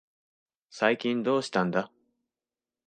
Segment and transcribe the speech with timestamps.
[0.71, 1.91] 最近どうしたんだ。